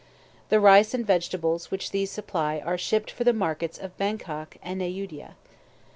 [0.49, 4.81] The rice and vegetables which these supply are shipped for the markets of Bangkok and
[4.81, 5.35] Ayudia.